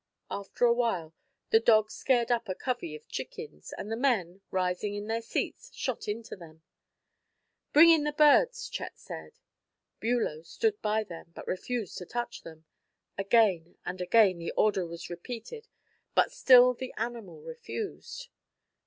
After 0.31 0.65
a 0.65 0.73
while 0.73 1.13
the 1.51 1.59
dog 1.59 1.91
scared 1.91 2.31
up 2.31 2.49
a 2.49 2.55
covey 2.55 2.95
of 2.95 3.07
chickens, 3.07 3.71
and 3.77 3.91
the 3.91 3.95
men 3.95 4.41
rising 4.49 4.95
in 4.95 5.05
their 5.05 5.21
seats 5.21 5.69
shot 5.75 6.07
into 6.07 6.35
them. 6.35 6.63
"Bring 7.71 7.91
in 7.91 8.03
the 8.03 8.11
birds," 8.11 8.67
Chet 8.67 8.97
said. 8.97 9.37
Bulow 9.99 10.41
stood 10.41 10.81
by 10.81 11.03
them, 11.03 11.31
but 11.35 11.45
refused 11.45 11.99
to 11.99 12.07
touch 12.07 12.41
them. 12.41 12.65
Again 13.15 13.77
and 13.85 14.01
again 14.01 14.39
the 14.39 14.49
order 14.53 14.87
was 14.87 15.07
repeated, 15.11 15.67
but 16.15 16.31
still 16.31 16.73
the 16.73 16.93
animal 16.97 17.43
refused. 17.43 18.29